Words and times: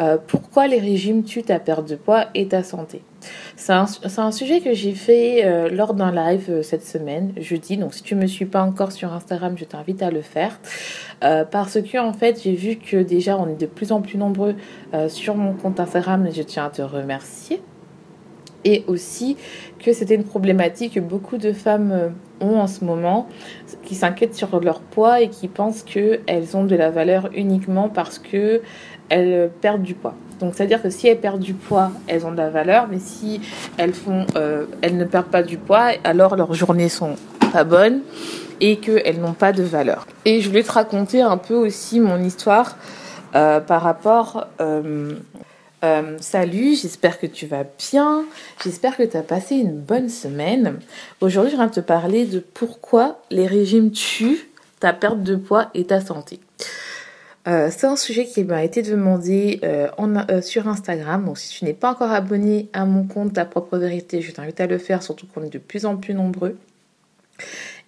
euh, 0.00 0.16
pourquoi 0.26 0.66
les 0.66 0.78
régimes 0.78 1.22
tuent 1.22 1.42
ta 1.42 1.58
perte 1.58 1.88
de 1.88 1.96
poids 1.96 2.26
et 2.34 2.48
ta 2.48 2.62
santé? 2.62 3.02
C'est 3.56 3.72
un, 3.72 4.32
sujet 4.32 4.60
que 4.60 4.72
j'ai 4.72 4.94
fait 4.94 5.44
euh, 5.44 5.68
lors 5.68 5.94
d'un 5.94 6.12
live 6.12 6.46
euh, 6.48 6.62
cette 6.62 6.84
semaine, 6.84 7.32
jeudi. 7.36 7.76
Donc 7.76 7.94
si 7.94 8.02
tu 8.02 8.14
me 8.14 8.26
suis 8.26 8.46
pas 8.46 8.62
encore 8.62 8.90
sur 8.90 9.12
Instagram, 9.12 9.56
je 9.56 9.64
t'invite 9.64 10.02
à 10.02 10.10
le 10.10 10.22
faire. 10.22 10.58
parce 11.20 11.80
que 11.80 11.98
en 11.98 12.12
fait, 12.12 12.40
j'ai 12.42 12.54
vu 12.54 12.76
que 12.76 12.96
déjà 12.96 13.36
on 13.36 13.48
est 13.48 13.60
de 13.60 13.66
plus 13.66 13.92
en 13.92 14.00
plus 14.00 14.18
nombreux 14.18 14.56
sur 15.08 15.36
mon 15.36 15.52
compte 15.52 15.78
Instagram 15.78 16.28
je 16.34 16.42
tiens 16.42 16.66
à 16.66 16.70
te 16.70 16.82
remercier. 16.82 17.62
Et 18.64 18.84
aussi 18.86 19.36
que 19.78 19.92
c'était 19.92 20.14
une 20.14 20.24
problématique 20.24 20.94
que 20.94 21.00
beaucoup 21.00 21.36
de 21.36 21.52
femmes 21.52 22.12
ont 22.42 22.58
en 22.58 22.66
ce 22.66 22.84
moment, 22.84 23.28
qui 23.82 23.94
s'inquiètent 23.94 24.34
sur 24.34 24.60
leur 24.60 24.80
poids 24.80 25.20
et 25.20 25.28
qui 25.28 25.48
pensent 25.48 25.82
qu'elles 25.82 26.56
ont 26.56 26.64
de 26.64 26.76
la 26.76 26.90
valeur 26.90 27.30
uniquement 27.34 27.88
parce 27.88 28.18
que 28.18 28.62
elles 29.12 29.50
perdent 29.60 29.82
du 29.82 29.94
poids. 29.94 30.14
Donc, 30.40 30.54
c'est-à-dire 30.56 30.80
que 30.82 30.88
si 30.88 31.06
elles 31.06 31.20
perdent 31.20 31.42
du 31.42 31.52
poids, 31.52 31.92
elles 32.08 32.24
ont 32.24 32.32
de 32.32 32.38
la 32.38 32.48
valeur, 32.48 32.88
mais 32.90 32.98
si 32.98 33.42
euh, 33.78 34.64
elles 34.80 34.96
ne 34.96 35.04
perdent 35.04 35.26
pas 35.26 35.42
du 35.42 35.58
poids, 35.58 35.90
alors 36.02 36.34
leurs 36.34 36.54
journées 36.54 36.88
sont 36.88 37.16
pas 37.52 37.64
bonnes 37.64 38.00
et 38.60 38.78
qu'elles 38.78 39.20
n'ont 39.20 39.34
pas 39.34 39.52
de 39.52 39.62
valeur. 39.62 40.06
Et 40.24 40.40
je 40.40 40.48
voulais 40.48 40.62
te 40.62 40.72
raconter 40.72 41.20
un 41.20 41.36
peu 41.36 41.54
aussi 41.54 42.00
mon 42.00 42.22
histoire 42.22 42.78
euh, 43.34 43.60
par 43.60 43.82
rapport. 43.82 44.46
Euh, 44.60 45.12
salut, 46.18 46.74
j'espère 46.74 47.20
que 47.20 47.26
tu 47.26 47.46
vas 47.46 47.64
bien. 47.64 48.24
J'espère 48.64 48.96
que 48.96 49.02
tu 49.02 49.16
as 49.16 49.22
passé 49.22 49.56
une 49.56 49.76
bonne 49.78 50.08
semaine. 50.08 50.78
Aujourd'hui, 51.20 51.50
je 51.50 51.56
viens 51.56 51.68
te 51.68 51.80
parler 51.80 52.24
de 52.24 52.38
pourquoi 52.38 53.20
les 53.30 53.46
régimes 53.46 53.90
tuent 53.90 54.48
ta 54.80 54.94
perte 54.94 55.22
de 55.22 55.36
poids 55.36 55.68
et 55.74 55.84
ta 55.84 56.00
santé. 56.00 56.40
Euh, 57.48 57.70
c'est 57.76 57.86
un 57.86 57.96
sujet 57.96 58.26
qui 58.26 58.44
m'a 58.44 58.62
été 58.62 58.82
demandé 58.82 59.60
euh, 59.64 59.88
euh, 59.98 60.42
sur 60.42 60.68
Instagram. 60.68 61.24
Donc, 61.24 61.38
si 61.38 61.58
tu 61.58 61.64
n'es 61.64 61.72
pas 61.72 61.90
encore 61.90 62.12
abonné 62.12 62.68
à 62.72 62.84
mon 62.84 63.04
compte 63.04 63.32
Ta 63.32 63.44
propre 63.44 63.78
vérité, 63.78 64.20
je 64.20 64.30
t'invite 64.32 64.60
à 64.60 64.66
le 64.66 64.78
faire, 64.78 65.02
surtout 65.02 65.26
qu'on 65.26 65.42
est 65.42 65.52
de 65.52 65.58
plus 65.58 65.84
en 65.84 65.96
plus 65.96 66.14
nombreux. 66.14 66.56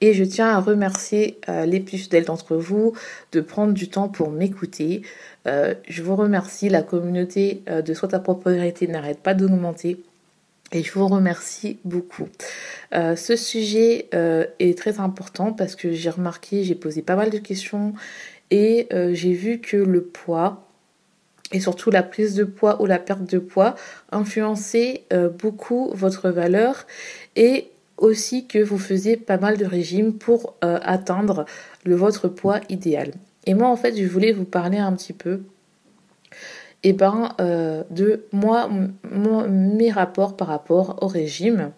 Et 0.00 0.12
je 0.12 0.24
tiens 0.24 0.48
à 0.48 0.58
remercier 0.58 1.38
les 1.66 1.78
plus 1.78 1.98
fidèles 1.98 2.24
d'entre 2.24 2.56
vous 2.56 2.94
de 3.30 3.40
prendre 3.40 3.72
du 3.72 3.88
temps 3.88 4.08
pour 4.08 4.30
m'écouter. 4.30 5.02
je 5.46 6.02
vous 6.02 6.16
remercie. 6.16 6.68
La 6.68 6.82
communauté 6.82 7.62
de 7.68 7.94
Soit 7.94 8.08
ta 8.08 8.18
propre 8.18 8.50
vérité 8.50 8.88
n'arrête 8.88 9.20
pas 9.20 9.32
d'augmenter. 9.32 10.02
Et 10.72 10.82
je 10.82 10.92
vous 10.92 11.06
remercie 11.06 11.78
beaucoup. 11.84 12.28
ce 12.92 13.36
sujet 13.36 14.08
est 14.12 14.76
très 14.76 14.98
important 14.98 15.52
parce 15.52 15.76
que 15.76 15.92
j'ai 15.92 16.10
remarqué, 16.10 16.64
j'ai 16.64 16.74
posé 16.74 17.00
pas 17.00 17.14
mal 17.14 17.30
de 17.30 17.38
questions 17.38 17.94
et 18.50 18.88
euh, 18.92 19.14
j'ai 19.14 19.32
vu 19.32 19.60
que 19.60 19.76
le 19.76 20.02
poids 20.02 20.68
et 21.52 21.60
surtout 21.60 21.90
la 21.90 22.02
prise 22.02 22.34
de 22.34 22.44
poids 22.44 22.80
ou 22.82 22.86
la 22.86 22.98
perte 22.98 23.24
de 23.30 23.38
poids 23.38 23.74
influençait 24.10 25.04
euh, 25.12 25.28
beaucoup 25.28 25.90
votre 25.94 26.30
valeur 26.30 26.86
et 27.36 27.68
aussi 27.96 28.46
que 28.46 28.58
vous 28.58 28.78
faisiez 28.78 29.16
pas 29.16 29.38
mal 29.38 29.56
de 29.56 29.64
régimes 29.64 30.14
pour 30.14 30.54
euh, 30.64 30.78
atteindre 30.82 31.44
le 31.84 31.94
votre 31.94 32.28
poids 32.28 32.60
idéal. 32.68 33.12
Et 33.46 33.54
moi 33.54 33.68
en 33.68 33.76
fait 33.76 33.96
je 33.96 34.06
voulais 34.06 34.32
vous 34.32 34.44
parler 34.44 34.78
un 34.78 34.92
petit 34.92 35.12
peu 35.12 35.40
et 36.82 36.90
eh 36.90 36.92
ben, 36.92 37.34
de 37.90 38.24
moi, 38.30 38.68
mes 39.48 39.90
rapports 39.90 40.36
par 40.36 40.48
rapport 40.48 40.98
au 41.00 41.06
régime 41.06 41.70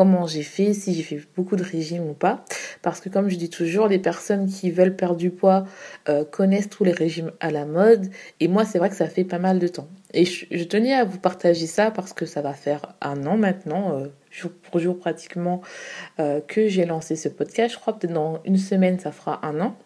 comment 0.00 0.26
j'ai 0.26 0.42
fait, 0.42 0.72
si 0.72 0.94
j'ai 0.94 1.02
fait 1.02 1.20
beaucoup 1.36 1.56
de 1.56 1.62
régimes 1.62 2.08
ou 2.08 2.14
pas. 2.14 2.42
Parce 2.80 3.02
que 3.02 3.10
comme 3.10 3.28
je 3.28 3.36
dis 3.36 3.50
toujours, 3.50 3.86
les 3.86 3.98
personnes 3.98 4.48
qui 4.48 4.70
veulent 4.70 4.96
perdre 4.96 5.16
du 5.16 5.30
poids 5.30 5.66
euh, 6.08 6.24
connaissent 6.24 6.70
tous 6.70 6.84
les 6.84 6.92
régimes 6.92 7.32
à 7.38 7.50
la 7.50 7.66
mode. 7.66 8.08
Et 8.40 8.48
moi, 8.48 8.64
c'est 8.64 8.78
vrai 8.78 8.88
que 8.88 8.96
ça 8.96 9.08
fait 9.08 9.24
pas 9.24 9.38
mal 9.38 9.58
de 9.58 9.68
temps. 9.68 9.88
Et 10.14 10.24
je, 10.24 10.64
tenais 10.64 10.94
à 10.94 11.04
vous 11.04 11.18
partager 11.18 11.66
ça 11.66 11.90
parce 11.90 12.14
que 12.14 12.24
ça 12.24 12.40
va 12.40 12.54
faire 12.54 12.94
un 13.02 13.26
an 13.26 13.36
maintenant, 13.36 13.94
euh, 13.94 14.06
jour 14.30 14.50
pour 14.62 14.80
jour 14.80 14.98
pratiquement, 14.98 15.60
euh, 16.18 16.40
que 16.40 16.66
j'ai 16.66 16.86
lancé 16.86 17.14
ce 17.14 17.28
podcast. 17.28 17.74
Je 17.74 17.78
crois 17.78 17.98
peut-être 17.98 18.14
dans 18.14 18.40
une 18.46 18.56
semaine, 18.56 18.98
ça 18.98 19.12
fera 19.12 19.44
un 19.44 19.60
an 19.60 19.76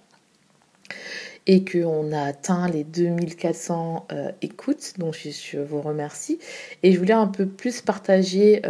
et 1.48 1.64
qu'on 1.64 2.12
a 2.12 2.22
atteint 2.22 2.68
les 2.68 2.84
2400 2.84 4.06
écoutes. 4.42 4.94
Donc 4.98 5.16
je, 5.16 5.58
vous 5.58 5.82
remercie. 5.82 6.38
Et 6.84 6.92
je 6.92 7.00
voulais 7.00 7.14
un 7.14 7.26
peu 7.26 7.46
plus 7.46 7.80
partager 7.80 8.62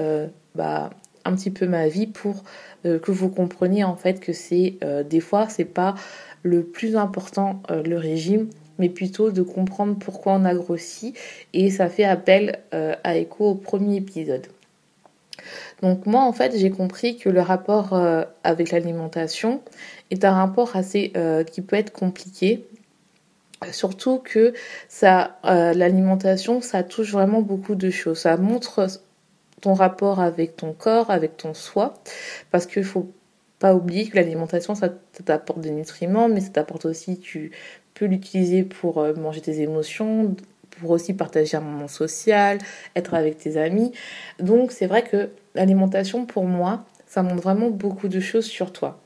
bah, 0.54 0.90
un 1.24 1.34
petit 1.34 1.50
peu 1.50 1.66
ma 1.66 1.88
vie 1.88 2.06
pour 2.06 2.44
euh, 2.86 2.98
que 2.98 3.10
vous 3.10 3.28
compreniez 3.28 3.84
en 3.84 3.96
fait 3.96 4.20
que 4.20 4.32
c'est 4.32 4.74
euh, 4.84 5.02
des 5.02 5.20
fois 5.20 5.48
c'est 5.48 5.64
pas 5.64 5.94
le 6.42 6.62
plus 6.64 6.96
important 6.96 7.62
euh, 7.70 7.82
le 7.82 7.96
régime 7.96 8.48
mais 8.78 8.88
plutôt 8.88 9.30
de 9.30 9.42
comprendre 9.42 9.96
pourquoi 9.98 10.34
on 10.34 10.44
a 10.44 10.54
grossi 10.54 11.14
et 11.52 11.70
ça 11.70 11.88
fait 11.88 12.04
appel 12.04 12.58
à 12.72 13.16
écho 13.16 13.50
au 13.50 13.54
premier 13.54 13.98
épisode. 13.98 14.48
Donc 15.80 16.06
moi 16.06 16.22
en 16.22 16.32
fait 16.32 16.58
j'ai 16.58 16.70
compris 16.70 17.16
que 17.16 17.28
le 17.28 17.40
rapport 17.40 17.94
avec 18.42 18.72
l'alimentation 18.72 19.60
est 20.10 20.24
un 20.24 20.32
rapport 20.32 20.74
assez 20.74 21.12
qui 21.52 21.62
peut 21.62 21.76
être 21.76 21.92
compliqué 21.92 22.66
surtout 23.70 24.18
que 24.18 24.54
ça 24.88 25.38
l'alimentation 25.44 26.60
ça 26.60 26.82
touche 26.82 27.12
vraiment 27.12 27.42
beaucoup 27.42 27.76
de 27.76 27.90
choses 27.90 28.18
ça 28.18 28.36
montre 28.36 28.88
ton 29.64 29.72
rapport 29.72 30.20
avec 30.20 30.56
ton 30.56 30.74
corps, 30.74 31.10
avec 31.10 31.38
ton 31.38 31.54
soi, 31.54 31.94
parce 32.50 32.66
qu'il 32.66 32.84
faut 32.84 33.10
pas 33.58 33.74
oublier 33.74 34.06
que 34.06 34.16
l'alimentation, 34.16 34.74
ça 34.74 34.90
t'apporte 35.24 35.60
des 35.60 35.70
nutriments, 35.70 36.28
mais 36.28 36.40
ça 36.40 36.50
t'apporte 36.50 36.84
aussi, 36.84 37.18
tu 37.18 37.50
peux 37.94 38.04
l'utiliser 38.04 38.62
pour 38.62 38.98
euh, 38.98 39.14
manger 39.14 39.40
tes 39.40 39.62
émotions, 39.62 40.36
pour 40.68 40.90
aussi 40.90 41.14
partager 41.14 41.56
un 41.56 41.62
moment 41.62 41.88
social, 41.88 42.58
être 42.94 43.14
avec 43.14 43.38
tes 43.38 43.56
amis. 43.56 43.92
Donc 44.38 44.70
c'est 44.70 44.86
vrai 44.86 45.02
que 45.02 45.30
l'alimentation, 45.54 46.26
pour 46.26 46.44
moi, 46.44 46.84
ça 47.06 47.22
montre 47.22 47.42
vraiment 47.42 47.70
beaucoup 47.70 48.08
de 48.08 48.20
choses 48.20 48.44
sur 48.44 48.70
toi. 48.70 49.00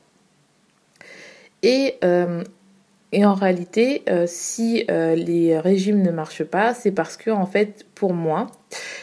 Et 1.63 1.95
euh, 2.03 2.43
et 3.13 3.25
en 3.25 3.33
réalité, 3.33 4.03
euh, 4.09 4.25
si 4.27 4.85
les 4.87 5.59
régimes 5.59 6.03
ne 6.03 6.11
marchent 6.11 6.43
pas, 6.43 6.75
c'est 6.75 6.91
parce 6.91 7.17
que, 7.17 7.31
en 7.31 7.47
fait, 7.47 7.87
pour 7.95 8.13
moi, 8.13 8.51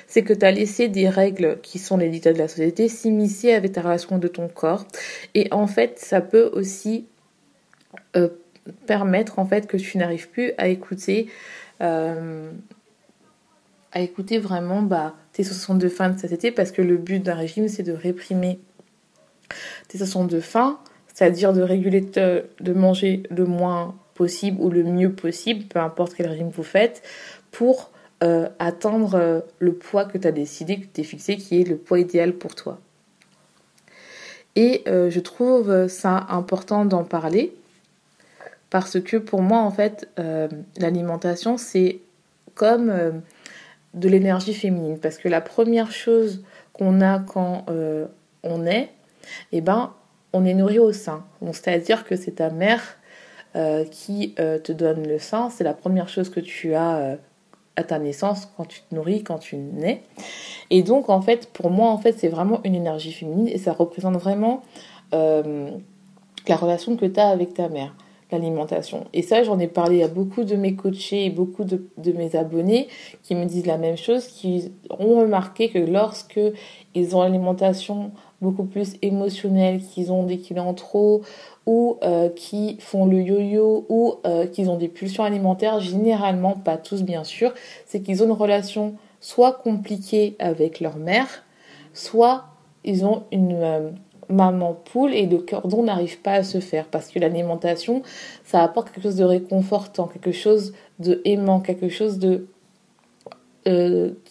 c'est 0.07 0.23
que 0.23 0.33
tu 0.33 0.45
as 0.45 0.51
laissé 0.51 0.89
des 0.89 1.09
règles 1.09 1.59
qui 1.63 1.79
sont 1.79 1.97
les 1.97 2.09
dictats 2.09 2.33
de 2.33 2.39
la 2.39 2.49
société 2.49 2.89
s'immiscer 2.89 3.53
avec 3.53 3.73
ta 3.73 3.83
relation 3.83 4.19
de 4.19 4.29
ton 4.29 4.49
corps. 4.49 4.87
Et 5.35 5.49
en 5.51 5.67
fait, 5.67 5.99
ça 5.99 6.21
peut 6.21 6.51
aussi 6.53 7.07
euh, 8.17 8.29
permettre, 8.87 9.39
en 9.39 9.47
fait, 9.47 9.67
que 9.67 9.77
tu 9.77 9.99
n'arrives 9.99 10.29
plus 10.29 10.53
à 10.59 10.69
écouter, 10.69 11.29
à 11.81 12.01
écouter 13.97 14.39
vraiment 14.39 14.83
bah, 14.83 15.15
tes 15.33 15.45
sensations 15.45 15.75
de 15.75 15.89
faim 15.89 16.11
de 16.11 16.19
société 16.19 16.51
parce 16.51 16.73
que 16.73 16.83
le 16.83 16.97
but 16.97 17.23
d'un 17.23 17.35
régime, 17.35 17.69
c'est 17.69 17.83
de 17.83 17.93
réprimer 17.93 18.59
tes 19.89 19.99
sensations 19.99 20.25
de 20.25 20.41
faim 20.41 20.81
c'est-à-dire 21.17 21.55
de 21.55 21.63
réguler, 21.63 22.03
de 22.03 22.73
manger 22.75 23.23
le 23.31 23.47
moins 23.47 23.95
possible 24.13 24.61
ou 24.61 24.69
le 24.69 24.83
mieux 24.83 25.13
possible, 25.13 25.65
peu 25.65 25.79
importe 25.79 26.13
quel 26.15 26.27
régime 26.27 26.51
vous 26.51 26.63
faites, 26.63 27.03
pour 27.51 27.91
euh, 28.25 28.49
atteindre 28.59 29.15
euh, 29.17 29.41
le 29.59 29.75
poids 29.75 30.07
que 30.07 30.17
tu 30.17 30.27
as 30.27 30.33
décidé, 30.33 30.81
que 30.81 30.87
tu 30.87 31.03
es 31.03 31.05
fixé, 31.05 31.37
qui 31.37 31.61
est 31.61 31.65
le 31.65 31.77
poids 31.77 31.99
idéal 31.99 32.33
pour 32.33 32.55
toi. 32.55 32.79
Et 34.55 34.83
euh, 34.89 35.11
je 35.11 35.21
trouve 35.21 35.87
ça 35.89 36.27
important 36.31 36.87
d'en 36.87 37.05
parler 37.05 37.55
parce 38.71 38.99
que 38.99 39.19
pour 39.19 39.43
moi, 39.43 39.59
en 39.59 39.71
fait, 39.71 40.09
l'alimentation, 40.77 41.57
c'est 41.57 42.01
comme 42.55 43.23
de 43.95 44.09
l'énergie 44.09 44.55
féminine. 44.55 44.99
Parce 44.99 45.19
que 45.19 45.29
la 45.29 45.41
première 45.41 45.93
chose 45.93 46.43
qu'on 46.73 47.01
a 47.01 47.21
quand 47.21 47.65
on 48.43 48.67
est, 48.67 48.91
eh 49.53 49.61
ben, 49.61 49.93
on 50.33 50.45
est 50.45 50.53
nourri 50.53 50.79
au 50.79 50.93
sein. 50.93 51.25
C'est-à-dire 51.53 52.05
que 52.05 52.17
c'est 52.17 52.33
ta 52.33 52.51
mère 52.51 52.83
qui 53.93 54.35
te 54.35 54.73
donne 54.73 55.07
le 55.07 55.21
sein. 55.21 55.49
C'est 55.49 55.65
la 55.65 55.75
première 55.75 56.09
chose 56.09 56.29
que 56.29 56.41
tu 56.41 56.75
as 56.75 57.19
à 57.77 57.85
ta 57.85 57.99
naissance, 57.99 58.49
quand 58.57 58.65
tu 58.65 58.81
te 58.81 58.95
nourris, 58.95 59.23
quand 59.23 59.39
tu 59.39 59.57
nais. 59.57 60.03
Et 60.71 60.83
donc, 60.83 61.09
en 61.11 61.21
fait, 61.21 61.51
pour 61.53 61.71
moi, 61.71 61.91
en 61.91 61.99
fait, 61.99 62.19
c'est 62.19 62.29
vraiment 62.29 62.61
une 62.65 62.75
énergie 62.75 63.13
féminine 63.13 63.49
et 63.49 63.59
ça 63.59 63.73
représente 63.73 64.17
vraiment 64.17 64.63
euh, 65.15 65.71
la 66.49 66.57
relation 66.57 66.97
que 66.97 67.07
tu 67.07 67.21
as 67.21 67.29
avec 67.29 67.55
ta 67.55 67.69
mère, 67.69 67.95
l'alimentation. 68.33 69.05
Et 69.13 69.23
ça, 69.23 69.43
j'en 69.43 69.59
ai 69.59 69.67
parlé 69.67 70.03
à 70.03 70.09
beaucoup 70.09 70.45
de 70.45 70.57
mes 70.57 70.75
coachés 70.75 71.27
et 71.27 71.31
beaucoup 71.31 71.65
de, 71.65 71.87
de, 71.99 72.13
mes 72.13 72.35
abonnés 72.35 72.89
qui 73.23 73.35
me 73.35 73.45
disent 73.45 73.67
la 73.67 73.79
même 73.79 73.97
chose, 73.97 74.27
qui 74.27 74.73
ont 74.91 75.21
remarqué 75.21 75.69
que 75.69 75.79
lorsque 75.79 76.41
ils 76.95 77.15
ont 77.15 77.23
l'alimentation 77.23 78.13
beaucoup 78.41 78.65
plus 78.65 78.97
émotionnelle, 79.03 79.81
qu'ils 79.81 80.13
ont 80.13 80.25
des 80.25 80.39
kilos 80.39 80.65
en 80.67 80.75
trop 80.75 81.23
ou 81.65 81.99
euh, 82.03 82.29
qui 82.29 82.77
font 82.81 83.07
le 83.07 83.21
yo-yo 83.21 83.87
ou 83.89 84.15
euh, 84.27 84.47
qui 84.47 84.67
ont 84.69 84.77
des 84.77 84.89
pulsions 84.89 85.25
alimentaires, 85.25 85.81
généralement, 85.81 86.53
pas 86.53 86.77
tous 86.77 87.03
bien 87.03 87.25
sûr, 87.25 87.55
c'est 87.87 88.01
qu'ils 88.01 88.23
ont 88.23 88.27
une 88.27 88.33
relation 88.33 88.95
soit 89.21 89.53
compliquée 89.53 90.37
avec 90.39 90.81
leur 90.81 90.97
mère, 90.97 91.45
soit 91.95 92.45
ils 92.85 93.05
ont 93.05 93.25
une 93.33 93.55
euh, 93.55 93.91
maman 94.29 94.75
poule 94.75 95.15
et 95.15 95.27
le 95.27 95.39
cordon 95.39 95.85
n'arrive 95.85 96.21
pas 96.21 96.35
à 96.35 96.43
se 96.43 96.61
faire 96.61 96.87
parce 96.87 97.09
que 97.09 97.19
l'alimentation, 97.19 98.03
ça 98.45 98.63
apporte 98.63 98.91
quelque 98.91 99.05
chose 99.05 99.17
de 99.17 99.25
réconfortant, 99.25 100.07
quelque 100.07 100.33
chose 100.33 100.75
de 100.99 101.21
aimant, 101.25 101.61
quelque 101.61 101.89
chose 101.89 102.19
de 102.19 102.47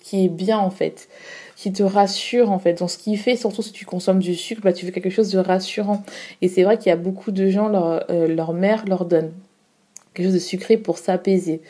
qui 0.01 0.23
est 0.23 0.29
bien 0.29 0.57
en 0.57 0.69
fait 0.69 1.09
qui 1.55 1.71
te 1.71 1.83
rassure 1.83 2.51
en 2.51 2.59
fait. 2.59 2.79
dans 2.79 2.87
ce 2.87 2.97
qui 2.97 3.15
fait, 3.17 3.35
surtout 3.35 3.61
si 3.61 3.71
tu 3.71 3.85
consommes 3.85 4.19
du 4.19 4.35
sucre, 4.35 4.61
bah, 4.61 4.73
tu 4.73 4.85
veux 4.85 4.91
quelque 4.91 5.09
chose 5.09 5.31
de 5.31 5.39
rassurant. 5.39 6.03
Et 6.41 6.47
c'est 6.47 6.63
vrai 6.63 6.77
qu'il 6.77 6.89
y 6.89 6.93
a 6.93 6.97
beaucoup 6.97 7.31
de 7.31 7.49
gens, 7.49 7.69
leur, 7.69 8.05
euh, 8.11 8.27
leur 8.27 8.53
mère 8.53 8.85
leur 8.85 9.05
donne 9.05 9.31
quelque 10.13 10.27
chose 10.27 10.33
de 10.33 10.39
sucré 10.39 10.77
pour 10.77 10.97
s'apaiser. 10.97 11.61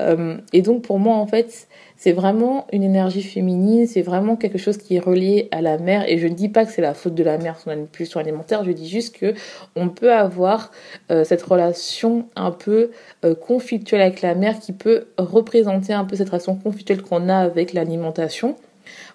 Euh, 0.00 0.38
et 0.54 0.62
donc 0.62 0.80
pour 0.80 0.98
moi 0.98 1.16
en 1.16 1.26
fait 1.26 1.68
c'est 1.98 2.12
vraiment 2.12 2.66
une 2.72 2.82
énergie 2.82 3.22
féminine, 3.22 3.86
c'est 3.86 4.00
vraiment 4.00 4.36
quelque 4.36 4.56
chose 4.56 4.78
qui 4.78 4.96
est 4.96 4.98
relié 4.98 5.48
à 5.50 5.60
la 5.60 5.76
mère 5.76 6.08
et 6.08 6.16
je 6.16 6.26
ne 6.26 6.32
dis 6.32 6.48
pas 6.48 6.64
que 6.64 6.72
c'est 6.72 6.80
la 6.80 6.94
faute 6.94 7.14
de 7.14 7.22
la 7.22 7.36
mère 7.36 7.60
son 7.60 7.68
impulsion 7.68 8.18
alimentaire, 8.18 8.64
je 8.64 8.72
dis 8.72 8.88
juste 8.88 9.14
que 9.14 9.34
on 9.76 9.90
peut 9.90 10.10
avoir 10.10 10.70
euh, 11.10 11.24
cette 11.24 11.42
relation 11.42 12.26
un 12.36 12.52
peu 12.52 12.90
conflictuelle 13.46 14.00
avec 14.00 14.22
la 14.22 14.34
mère 14.34 14.60
qui 14.60 14.72
peut 14.72 15.08
représenter 15.18 15.92
un 15.92 16.06
peu 16.06 16.16
cette 16.16 16.30
relation 16.30 16.56
conflictuelle 16.56 17.02
qu'on 17.02 17.28
a 17.28 17.36
avec 17.36 17.74
l'alimentation 17.74 18.56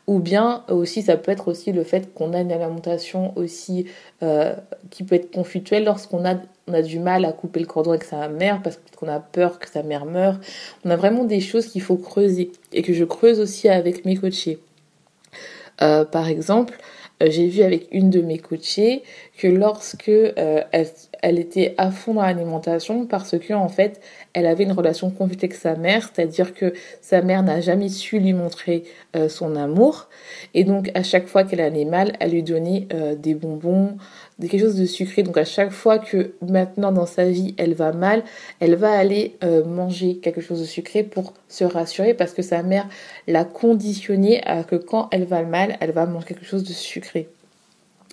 ou 0.08 0.20
bien 0.20 0.64
aussi 0.70 1.02
ça 1.02 1.18
peut 1.18 1.32
être 1.32 1.50
aussi 1.50 1.74
le 1.74 1.84
fait 1.84 2.14
qu'on 2.14 2.34
a 2.34 2.40
une 2.40 2.52
alimentation 2.52 3.38
aussi 3.38 3.86
euh, 4.24 4.56
qui 4.90 5.04
peut 5.04 5.16
être 5.16 5.32
conflictuelle 5.32 5.84
lorsqu'on 5.84 6.24
a 6.26 6.82
du 6.82 7.00
mal 7.00 7.26
à 7.26 7.34
couper 7.34 7.60
le 7.60 7.66
cordon 7.66 7.92
avec 7.92 8.06
sa 8.06 8.30
mère 8.30 8.62
parce 8.64 8.80
qu'on 8.96 9.10
a 9.10 9.20
peur 9.20 9.60
que 9.60 9.70
sa 9.70 9.84
mère 9.84 10.06
meure. 10.06 10.40
On 10.86 10.90
a 10.90 10.96
vraiment 10.96 11.26
des 11.26 11.42
choses 11.42 11.68
qu'il 11.68 11.82
faut 11.82 11.98
creuser 11.98 12.52
et 12.74 12.82
que 12.82 12.94
je 12.94 13.04
creuse 13.04 13.40
aussi 13.40 13.68
avec 13.70 14.06
mes 14.06 14.16
coachés. 14.16 14.60
Euh, 15.82 16.06
par 16.06 16.28
exemple, 16.28 16.78
euh, 17.22 17.28
j'ai 17.30 17.48
vu 17.48 17.62
avec 17.62 17.88
une 17.92 18.10
de 18.10 18.22
mes 18.22 18.38
coachées 18.38 19.04
que 19.38 19.48
lorsque 19.48 20.10
euh, 20.10 20.64
elle, 20.72 20.88
elle, 21.22 21.40
était 21.40 21.76
à 21.78 21.92
fond 21.92 22.16
dans 22.16 22.24
l'alimentation 22.24 23.06
parce 23.06 23.38
que 23.38 23.54
en 23.54 23.70
fait 23.70 24.02
elle 24.34 24.48
avait 24.48 24.64
une 24.64 24.72
relation 24.72 25.10
conflictuelle 25.10 25.52
avec 25.52 25.60
sa 25.60 25.76
mère, 25.76 26.10
c'est-à-dire 26.14 26.54
que 26.54 26.74
sa 27.02 27.22
mère 27.22 27.44
n'a 27.44 27.62
jamais 27.62 27.90
su 27.90 28.20
lui 28.20 28.34
montrer 28.34 28.84
euh, 29.16 29.30
son 29.30 29.56
amour 29.56 30.10
et 30.54 30.64
donc 30.64 30.90
à 30.96 31.04
chaque 31.04 31.28
fois 31.28 31.44
qu'elle 31.44 31.62
allait 31.62 31.86
mal, 31.86 32.14
elle 32.20 32.32
lui 32.32 32.44
donnait 32.44 32.88
des 33.18 33.36
bonbons, 33.36 33.98
quelque 34.42 34.60
chose 34.60 34.76
de 34.76 34.86
sucré. 34.86 35.24
Donc 35.24 35.38
à 35.38 35.46
chaque 35.46 35.72
fois 35.72 36.00
que 36.00 36.34
maintenant 36.48 36.92
dans 36.92 37.06
sa 37.06 37.26
vie 37.26 37.56
elle 37.58 37.74
va 37.74 37.92
mal, 37.92 38.24
elle 38.60 38.76
va 38.76 38.92
aller 38.92 39.36
euh, 39.44 39.64
manger 39.64 40.18
quelque 40.18 40.42
chose 40.42 40.60
de 40.60 40.66
sucré 40.66 41.04
pour 41.04 41.34
se 41.48 41.64
rassurer 41.64 42.14
parce 42.14 42.34
que 42.34 42.42
sa 42.42 42.64
mère 42.64 42.88
l'a 43.28 43.46
conditionné 43.46 44.44
à 44.44 44.64
que 44.64 44.76
quand 44.76 45.10
elle 45.12 45.26
va 45.26 45.44
mal, 45.44 45.78
elle 45.80 45.92
va 45.92 46.06
manger 46.06 46.28
quelque 46.28 46.46
chose 46.46 46.64
de 46.64 46.74
sucré. 46.74 47.30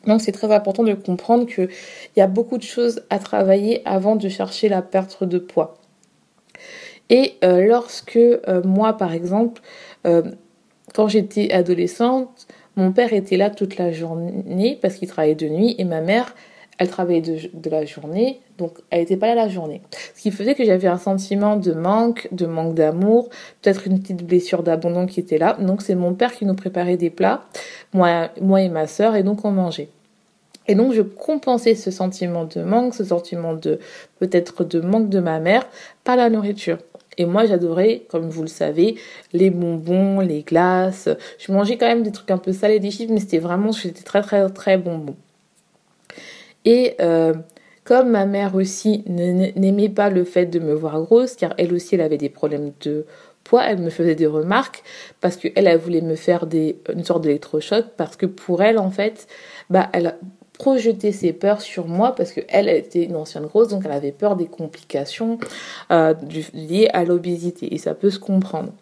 Donc 0.06 0.20
c'est 0.20 0.32
très 0.32 0.52
important 0.52 0.82
de 0.82 0.94
comprendre 0.94 1.46
qu'il 1.46 1.68
y 2.16 2.20
a 2.20 2.26
beaucoup 2.26 2.58
de 2.58 2.62
choses 2.62 3.02
à 3.10 3.18
travailler 3.18 3.82
avant 3.84 4.16
de 4.16 4.28
chercher 4.28 4.68
la 4.68 4.82
perte 4.82 5.24
de 5.24 5.38
poids. 5.38 5.78
Et 7.10 7.34
euh, 7.44 7.66
lorsque 7.66 8.16
euh, 8.16 8.62
moi 8.64 8.94
par 8.96 9.12
exemple, 9.12 9.60
quand 10.92 11.08
j'étais 11.08 11.50
adolescente, 11.50 12.46
mon 12.76 12.92
père 12.92 13.12
était 13.12 13.36
là 13.36 13.50
toute 13.50 13.78
la 13.78 13.92
journée 13.92 14.78
parce 14.80 14.96
qu'il 14.96 15.08
travaillait 15.08 15.34
de 15.34 15.48
nuit 15.48 15.74
et 15.78 15.84
ma 15.84 16.00
mère, 16.00 16.34
elle 16.78 16.88
travaillait 16.88 17.20
de, 17.52 17.70
la 17.70 17.84
journée, 17.84 18.40
donc 18.58 18.78
elle 18.90 19.00
n'était 19.00 19.16
pas 19.16 19.28
là 19.28 19.34
la 19.34 19.48
journée. 19.48 19.82
Ce 20.14 20.22
qui 20.22 20.30
faisait 20.30 20.54
que 20.54 20.64
j'avais 20.64 20.88
un 20.88 20.98
sentiment 20.98 21.56
de 21.56 21.72
manque, 21.72 22.28
de 22.32 22.46
manque 22.46 22.74
d'amour, 22.74 23.28
peut-être 23.62 23.86
une 23.86 24.00
petite 24.00 24.24
blessure 24.24 24.62
d'abandon 24.62 25.06
qui 25.06 25.20
était 25.20 25.38
là. 25.38 25.56
Donc 25.60 25.82
c'est 25.82 25.94
mon 25.94 26.14
père 26.14 26.32
qui 26.32 26.44
nous 26.44 26.54
préparait 26.54 26.96
des 26.96 27.10
plats, 27.10 27.44
moi, 27.92 28.30
moi 28.40 28.62
et 28.62 28.68
ma 28.68 28.86
sœur, 28.86 29.16
et 29.16 29.22
donc 29.22 29.44
on 29.44 29.50
mangeait. 29.50 29.88
Et 30.66 30.74
donc 30.74 30.92
je 30.92 31.02
compensais 31.02 31.74
ce 31.74 31.90
sentiment 31.90 32.44
de 32.44 32.62
manque, 32.62 32.94
ce 32.94 33.04
sentiment 33.04 33.54
de 33.54 33.78
peut-être 34.18 34.64
de 34.64 34.80
manque 34.80 35.08
de 35.08 35.20
ma 35.20 35.40
mère 35.40 35.66
par 36.04 36.16
la 36.16 36.30
nourriture. 36.30 36.78
Et 37.16 37.26
moi, 37.26 37.46
j'adorais, 37.46 38.02
comme 38.08 38.28
vous 38.28 38.42
le 38.42 38.48
savez, 38.48 38.96
les 39.32 39.50
bonbons, 39.50 40.20
les 40.20 40.42
glaces. 40.42 41.08
Je 41.38 41.52
mangeais 41.52 41.76
quand 41.76 41.86
même 41.86 42.02
des 42.02 42.12
trucs 42.12 42.30
un 42.30 42.38
peu 42.38 42.52
salés, 42.52 42.80
des 42.80 42.90
chips, 42.90 43.10
mais 43.10 43.20
c'était 43.20 43.38
vraiment, 43.38 43.72
j'étais 43.72 44.02
très, 44.02 44.20
très, 44.20 44.48
très 44.50 44.78
bonbon. 44.78 45.14
Et 46.64 46.96
euh, 47.00 47.34
comme 47.84 48.10
ma 48.10 48.24
mère 48.24 48.54
aussi 48.54 49.04
n'aimait 49.06 49.88
pas 49.88 50.10
le 50.10 50.24
fait 50.24 50.46
de 50.46 50.58
me 50.58 50.74
voir 50.74 51.00
grosse, 51.02 51.36
car 51.36 51.54
elle 51.58 51.72
aussi, 51.74 51.94
elle 51.94 52.00
avait 52.00 52.18
des 52.18 52.30
problèmes 52.30 52.72
de 52.80 53.04
poids, 53.44 53.62
elle 53.64 53.78
me 53.78 53.90
faisait 53.90 54.14
des 54.14 54.26
remarques 54.26 54.82
parce 55.20 55.36
qu'elle, 55.36 55.66
elle 55.66 55.78
voulait 55.78 56.00
me 56.00 56.16
faire 56.16 56.46
une 56.52 57.04
sorte 57.04 57.22
d'électrochoc 57.22 57.84
parce 57.96 58.16
que 58.16 58.26
pour 58.26 58.62
elle, 58.62 58.78
en 58.78 58.90
fait, 58.90 59.26
bah, 59.68 59.90
elle, 59.92 60.16
projeter 60.58 61.12
ses 61.12 61.32
peurs 61.32 61.60
sur 61.60 61.86
moi 61.86 62.14
parce 62.14 62.32
qu'elle 62.32 62.68
était 62.68 63.04
une 63.04 63.16
ancienne 63.16 63.46
grosse, 63.46 63.68
donc 63.68 63.82
elle 63.84 63.92
avait 63.92 64.12
peur 64.12 64.36
des 64.36 64.46
complications 64.46 65.38
euh, 65.90 66.14
liées 66.54 66.88
à 66.92 67.04
l'obésité 67.04 67.74
et 67.74 67.78
ça 67.78 67.94
peut 67.94 68.10
se 68.10 68.18
comprendre. 68.18 68.72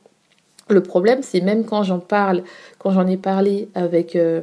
Le 0.69 0.83
problème, 0.83 1.23
c'est 1.23 1.41
même 1.41 1.65
quand 1.65 1.83
j'en 1.83 1.99
parle, 1.99 2.45
quand 2.79 2.93
j'en 2.93 3.07
ai 3.07 3.17
parlé 3.17 3.69
avec 3.75 4.17
euh, 4.17 4.43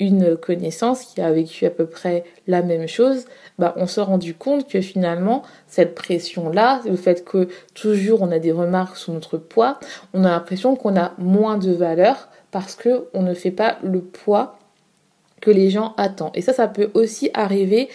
une 0.00 0.36
connaissance 0.36 1.04
qui 1.04 1.20
a 1.20 1.32
vécu 1.32 1.66
à 1.66 1.70
peu 1.70 1.86
près 1.86 2.24
la 2.46 2.62
même 2.62 2.86
chose, 2.86 3.24
bah, 3.58 3.74
on 3.76 3.86
s'est 3.86 4.00
rendu 4.00 4.34
compte 4.34 4.68
que 4.68 4.80
finalement, 4.80 5.42
cette 5.66 5.94
pression-là, 5.94 6.80
le 6.86 6.96
fait 6.96 7.24
que 7.24 7.48
toujours 7.74 8.22
on 8.22 8.30
a 8.30 8.38
des 8.38 8.52
remarques 8.52 8.96
sur 8.96 9.12
notre 9.12 9.38
poids, 9.38 9.80
on 10.14 10.24
a 10.24 10.30
l'impression 10.30 10.76
qu'on 10.76 10.96
a 10.96 11.12
moins 11.18 11.58
de 11.58 11.72
valeur 11.72 12.28
parce 12.50 12.74
que 12.74 13.08
on 13.12 13.22
ne 13.22 13.34
fait 13.34 13.50
pas 13.50 13.78
le 13.82 14.00
poids 14.00 14.58
que 15.40 15.50
les 15.50 15.70
gens 15.70 15.94
attendent. 15.96 16.32
Et 16.34 16.42
ça, 16.42 16.52
ça 16.52 16.68
peut 16.68 16.90
aussi 16.94 17.30
arriver 17.34 17.88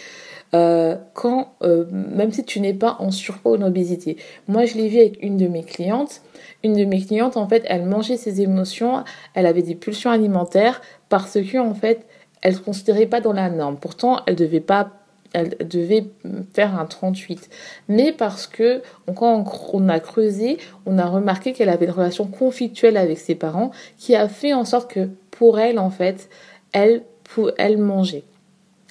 euh, 0.53 0.95
quand, 1.13 1.55
euh, 1.63 1.85
même 1.91 2.31
si 2.31 2.43
tu 2.43 2.59
n'es 2.59 2.73
pas 2.73 2.97
en 2.99 3.11
surpoids 3.11 3.53
ou 3.53 3.55
en 3.55 3.61
obésité. 3.63 4.17
Moi, 4.47 4.65
je 4.65 4.75
l'ai 4.75 4.87
vu 4.87 4.99
avec 4.99 5.21
une 5.21 5.37
de 5.37 5.47
mes 5.47 5.63
clientes. 5.63 6.21
Une 6.63 6.73
de 6.73 6.85
mes 6.85 7.01
clientes, 7.01 7.37
en 7.37 7.47
fait, 7.47 7.63
elle 7.67 7.85
mangeait 7.85 8.17
ses 8.17 8.41
émotions, 8.41 9.03
elle 9.33 9.45
avait 9.45 9.63
des 9.63 9.75
pulsions 9.75 10.11
alimentaires 10.11 10.81
parce 11.09 11.33
que, 11.33 11.57
en 11.57 11.73
fait, 11.73 12.05
elle 12.41 12.55
se 12.55 12.59
considérait 12.59 13.05
pas 13.05 13.19
dans 13.19 13.33
la 13.33 13.49
norme. 13.49 13.77
Pourtant, 13.77 14.19
elle 14.27 14.35
devait 14.35 14.59
pas 14.59 14.91
elle 15.33 15.57
devait 15.67 16.05
faire 16.53 16.79
un 16.79 16.85
38. 16.85 17.49
Mais 17.89 18.11
parce 18.11 18.45
que 18.45 18.83
quand 19.15 19.43
on 19.73 19.89
a 19.89 19.99
creusé, 19.99 20.59
on 20.85 20.99
a 20.99 21.05
remarqué 21.05 21.53
qu'elle 21.53 21.69
avait 21.69 21.85
une 21.85 21.91
relation 21.91 22.27
conflictuelle 22.27 22.97
avec 22.97 23.17
ses 23.17 23.33
parents 23.33 23.71
qui 23.97 24.15
a 24.15 24.29
fait 24.29 24.53
en 24.53 24.63
sorte 24.63 24.91
que 24.91 25.09
pour 25.31 25.59
elle, 25.59 25.79
en 25.79 25.89
fait, 25.89 26.29
elle 26.71 27.01
elle 27.57 27.79
mangeait. 27.79 28.25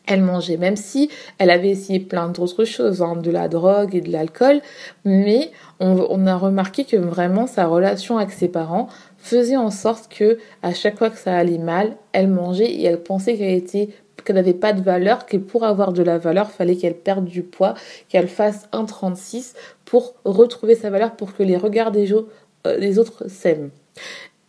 Elle 0.07 0.23
mangeait, 0.23 0.57
même 0.57 0.77
si 0.77 1.11
elle 1.39 1.51
avait 1.51 1.71
essayé 1.71 2.01
plein 2.01 2.29
d'autres 2.29 2.65
choses, 2.65 3.03
hein, 3.03 3.15
de 3.15 3.31
la 3.31 3.49
drogue 3.49 3.95
et 3.95 4.01
de 4.01 4.11
l'alcool, 4.11 4.61
mais 5.05 5.53
on, 5.79 6.27
a 6.27 6.37
remarqué 6.37 6.85
que 6.85 6.97
vraiment 6.97 7.47
sa 7.47 7.67
relation 7.67 8.19
avec 8.19 8.33
ses 8.33 8.49
parents 8.49 8.89
faisait 9.19 9.57
en 9.57 9.71
sorte 9.71 10.13
que 10.13 10.39
à 10.63 10.75
chaque 10.75 10.99
fois 10.99 11.11
que 11.11 11.19
ça 11.19 11.37
allait 11.37 11.59
mal, 11.59 11.97
elle 12.13 12.29
mangeait 12.29 12.71
et 12.71 12.85
elle 12.85 13.01
pensait 13.03 13.37
qu'elle 13.37 13.55
était 13.55 13.91
qu'elle 14.25 14.37
n'avait 14.37 14.55
pas 14.55 14.73
de 14.73 14.83
valeur, 14.83 15.27
que 15.27 15.37
pour 15.37 15.65
avoir 15.65 15.93
de 15.93 16.03
la 16.03 16.17
valeur, 16.17 16.53
fallait 16.53 16.77
qu'elle 16.77 16.95
perde 16.95 17.25
du 17.25 17.43
poids, 17.43 17.75
qu'elle 18.09 18.29
fasse 18.29 18.69
un 18.71 18.85
36 18.85 19.55
pour 19.85 20.15
retrouver 20.25 20.77
sa 20.77 20.91
valeur, 20.91 21.17
pour 21.17 21.35
que 21.35 21.43
les 21.43 21.57
regards 21.57 21.91
des 21.91 22.13
autres 22.13 23.29
s'aiment. 23.29 23.71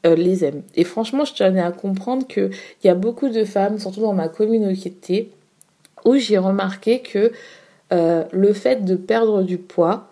les 0.04 0.46
aiment. 0.46 0.62
Et 0.76 0.84
franchement, 0.84 1.26
je 1.26 1.34
tenais 1.34 1.62
à 1.62 1.72
comprendre 1.72 2.28
qu'il 2.28 2.52
y 2.84 2.88
a 2.88 2.94
beaucoup 2.94 3.30
de 3.30 3.46
femmes, 3.46 3.80
surtout 3.80 4.02
dans 4.02 4.14
ma 4.14 4.28
communauté, 4.28 5.32
où 6.06 6.16
j'ai 6.16 6.38
remarqué 6.38 7.02
que 7.02 7.32
le 7.92 8.54
fait 8.54 8.84
de 8.84 8.96
perdre 8.96 9.44
du 9.44 9.60
poids, 9.60 10.10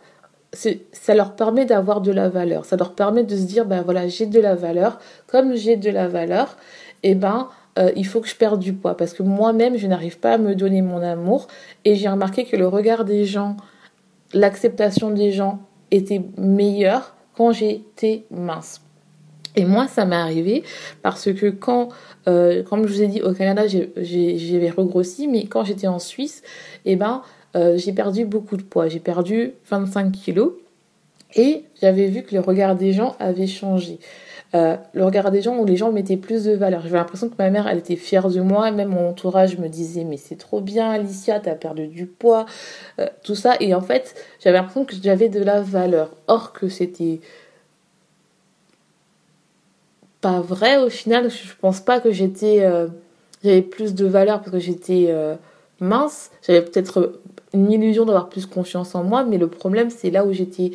ça 0.54 1.16
leur 1.16 1.36
permet 1.36 1.66
d'avoir 1.66 2.02
de 2.02 2.12
la 2.12 2.30
valeur. 2.30 2.66
Ça 2.66 2.76
leur 2.76 2.94
permet 2.94 3.24
de 3.24 3.36
se 3.36 3.44
dire, 3.44 3.66
ben 3.66 3.82
voilà, 3.82 4.08
j'ai 4.08 4.26
de 4.26 4.40
la 4.40 4.56
valeur. 4.56 5.00
Comme 5.28 5.56
j'ai 5.56 5.78
de 5.78 5.90
la 5.90 6.08
valeur, 6.08 6.58
eh 7.04 7.16
ben, 7.16 7.48
euh, 7.80 7.92
il 7.96 8.06
faut 8.06 8.20
que 8.20 8.28
je 8.28 8.36
perde 8.36 8.60
du 8.60 8.74
poids. 8.74 8.98
Parce 8.98 9.14
que 9.14 9.24
moi-même, 9.24 9.78
je 9.78 9.88
n'arrive 9.88 10.20
pas 10.20 10.34
à 10.34 10.38
me 10.38 10.56
donner 10.56 10.82
mon 10.82 11.02
amour. 11.02 11.48
Et 11.86 11.96
j'ai 11.96 12.10
remarqué 12.10 12.46
que 12.46 12.58
le 12.58 12.68
regard 12.68 13.06
des 13.06 13.26
gens, 13.26 13.56
l'acceptation 14.34 15.12
des 15.12 15.32
gens 15.32 15.60
était 15.90 16.22
meilleure 16.38 17.16
quand 17.36 17.54
j'étais 17.54 18.26
mince. 18.30 18.82
Et 19.56 19.66
moi, 19.66 19.88
ça 19.88 20.06
m'est 20.06 20.16
arrivé 20.16 20.64
parce 21.02 21.32
que 21.34 21.50
quand, 21.50 21.90
euh, 22.28 22.64
comme 22.64 22.88
je 22.88 22.94
vous 22.94 23.02
ai 23.02 23.08
dit, 23.08 23.22
au 23.22 23.34
Canada, 23.34 23.64
j'avais 23.68 24.70
regrossi, 24.70 25.28
mais 25.28 25.46
quand 25.46 25.64
j'étais 25.64 25.88
en 25.88 26.00
Suisse, 26.00 26.42
eh 26.86 26.96
ben, 26.96 27.22
euh, 27.56 27.78
j'ai 27.78 27.92
perdu 27.92 28.26
beaucoup 28.26 28.58
de 28.58 28.64
poids. 28.64 28.88
J'ai 28.88 29.00
perdu 29.00 29.54
25 29.70 30.12
kilos 30.12 30.54
et 31.36 31.64
j'avais 31.82 32.08
vu 32.08 32.24
que 32.24 32.34
le 32.34 32.42
regard 32.42 32.76
des 32.76 32.94
gens 32.94 33.16
avait 33.20 33.48
changé. 33.48 34.00
Euh, 34.54 34.76
le 34.94 35.06
regard 35.06 35.32
des 35.32 35.42
gens 35.42 35.58
où 35.58 35.66
les 35.66 35.78
gens 35.78 35.94
mettaient 35.94 36.18
plus 36.18 36.44
de 36.44 36.52
valeur. 36.52 36.82
J'avais 36.84 36.98
l'impression 36.98 37.30
que 37.30 37.36
ma 37.38 37.50
mère, 37.50 37.68
elle 37.68 37.78
était 37.78 37.96
fière 37.96 38.30
de 38.30 38.42
moi. 38.42 38.72
Même 38.72 38.90
mon 38.90 39.10
entourage 39.10 39.58
me 39.58 39.70
disait, 39.70 40.04
mais 40.04 40.18
c'est 40.18 40.36
trop 40.36 40.60
bien, 40.60 40.92
Alicia, 40.92 41.40
t'as 41.40 41.56
perdu 41.56 41.88
du 41.88 42.06
poids, 42.06 42.46
tout 43.24 43.36
ça. 43.36 43.56
Et 43.62 43.74
en 43.74 43.80
fait, 43.80 44.14
j'avais 44.42 44.58
l'impression 44.58 44.84
que 44.84 44.94
j'avais 45.02 45.30
de 45.30 45.42
la 45.42 45.62
valeur. 45.62 46.12
Or 46.28 46.52
que 46.52 46.68
c'était 46.68 47.22
pas 50.22 50.40
vrai 50.40 50.78
au 50.78 50.90
final. 50.90 51.30
Je 51.30 51.54
pense 51.60 51.82
pas 51.82 52.00
que 52.00 52.12
j'étais, 52.12 52.66
j'avais 53.44 53.62
plus 53.62 53.96
de 53.96 54.06
valeur 54.06 54.40
parce 54.40 54.52
que 54.52 54.60
j'étais 54.60 55.14
mince. 55.80 56.32
J'avais 56.46 56.62
peut-être 56.62 57.20
une 57.54 57.72
illusion 57.72 58.06
d'avoir 58.06 58.30
plus 58.30 58.46
confiance 58.46 58.96
en 58.96 59.04
moi, 59.04 59.24
mais 59.24 59.38
le 59.38 59.48
problème, 59.48 59.90
c'est 59.90 60.10
là 60.10 60.26
où 60.26 60.32
j'étais 60.32 60.72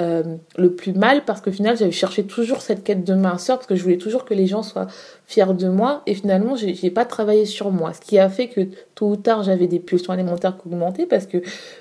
euh, 0.00 0.22
le 0.56 0.72
plus 0.72 0.92
mal 0.92 1.24
parce 1.24 1.40
qu'au 1.40 1.50
final, 1.50 1.76
j'avais 1.76 1.90
cherché 1.90 2.24
toujours 2.24 2.60
cette 2.60 2.84
quête 2.84 3.04
de 3.04 3.14
minceur 3.14 3.56
parce 3.58 3.66
que 3.66 3.74
je 3.74 3.82
voulais 3.82 3.98
toujours 3.98 4.24
que 4.24 4.32
les 4.32 4.46
gens 4.46 4.62
soient 4.62 4.86
fiers 5.26 5.54
de 5.54 5.68
moi 5.68 6.02
et 6.06 6.14
finalement, 6.14 6.54
j'ai 6.54 6.90
pas 6.90 7.04
travaillé 7.04 7.44
sur 7.46 7.72
moi. 7.72 7.92
Ce 7.94 8.00
qui 8.00 8.18
a 8.18 8.28
fait 8.28 8.48
que 8.48 8.60
tôt 8.94 9.10
ou 9.10 9.16
tard, 9.16 9.42
j'avais 9.42 9.66
des 9.66 9.80
pulsions 9.80 10.12
alimentaires 10.12 10.56
qui 10.56 10.68
augmentaient 10.68 11.06
parce 11.06 11.26
que 11.26 11.38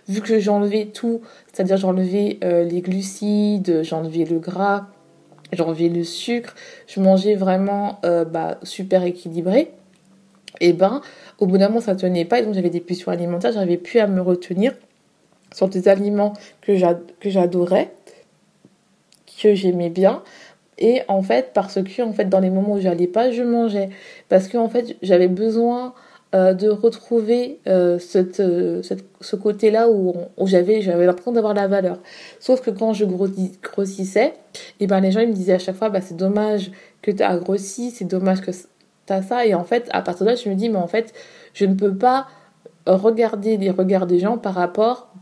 vu 0.07 0.21
que 0.21 0.39
j'enlevais 0.39 0.85
tout, 0.85 1.21
c'est-à-dire 1.53 1.77
j'enlevais 1.77 2.39
euh, 2.43 2.63
les 2.63 2.81
glucides, 2.81 3.81
j'enlevais 3.83 4.25
le 4.25 4.39
gras, 4.39 4.87
j'enlevais 5.53 5.89
le 5.89 6.03
sucre, 6.03 6.55
je 6.87 6.99
mangeais 6.99 7.35
vraiment 7.35 7.99
euh, 8.05 8.25
bah, 8.25 8.57
super 8.63 9.03
équilibré 9.03 9.71
et 10.59 10.73
ben 10.73 11.01
au 11.39 11.45
bout 11.45 11.57
d'un 11.57 11.67
moment 11.67 11.81
ça 11.81 11.95
tenait 11.95 12.25
pas 12.25 12.39
et 12.39 12.43
donc 12.43 12.53
j'avais 12.53 12.69
des 12.69 12.79
pulsions 12.79 13.11
alimentaires, 13.11 13.51
j'arrivais 13.51 13.77
plus 13.77 13.99
à 13.99 14.07
me 14.07 14.21
retenir 14.21 14.73
sur 15.53 15.67
des 15.69 15.87
aliments 15.87 16.33
que 16.61 16.75
j'adorais, 16.75 17.91
que 19.41 19.55
j'aimais 19.55 19.89
bien. 19.89 20.23
Et 20.79 21.01
en 21.07 21.21
fait, 21.23 21.51
parce 21.53 21.81
que 21.81 22.01
en 22.01 22.13
fait, 22.13 22.25
dans 22.25 22.39
les 22.39 22.49
moments 22.49 22.73
où 22.73 22.79
j'allais 22.79 23.07
pas, 23.07 23.31
je 23.31 23.41
mangeais. 23.41 23.89
Parce 24.29 24.47
que 24.47 24.57
en 24.57 24.69
fait, 24.69 24.95
j'avais 25.01 25.27
besoin 25.27 25.93
euh, 26.35 26.53
de 26.53 26.67
retrouver 26.67 27.59
euh, 27.67 27.97
euh, 28.15 28.81
cette, 28.81 29.03
ce 29.21 29.35
côté-là 29.37 29.89
où, 29.89 30.13
où 30.37 30.45
j'avais 30.45 30.81
l'impression 30.81 31.31
d'avoir 31.31 31.53
la 31.53 31.69
valeur. 31.69 31.99
Sauf 32.41 32.61
que 32.61 32.69
quand 32.69 32.91
je 32.91 33.05
grossissais, 33.05 34.33
et 34.81 34.87
ben 34.87 34.99
les 34.99 35.11
gens 35.11 35.21
ils 35.21 35.29
me 35.29 35.33
disaient 35.33 35.53
à 35.53 35.59
chaque 35.59 35.77
fois 35.77 35.89
bah 35.89 36.01
c'est 36.01 36.17
dommage 36.17 36.71
que 37.01 37.11
tu 37.11 37.23
as 37.23 37.37
grossi, 37.37 37.91
c'est 37.91 38.03
dommage 38.03 38.41
que 38.41 38.51
ça. 38.51 39.45
Et 39.45 39.55
en 39.55 39.63
fait, 39.63 39.87
à 39.91 40.01
partir 40.01 40.25
de 40.25 40.31
là, 40.31 40.35
je 40.35 40.49
me 40.49 40.55
dis, 40.55 40.67
mais 40.67 40.77
en 40.77 40.87
fait, 40.87 41.13
je 41.53 41.63
ne 41.63 41.75
peux 41.75 41.95
pas 41.95 42.27
regarder 42.85 43.55
les 43.55 43.69
regards 43.69 44.05
des 44.05 44.19
gens 44.19 44.37
par 44.37 44.53
rapport 44.53 45.13